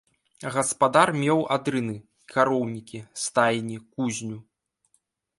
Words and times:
Гаспадар 0.53 1.09
меў 1.23 1.41
адрыны, 1.57 1.93
кароўнікі, 2.33 3.01
стайні, 3.25 3.77
кузню. 3.97 4.39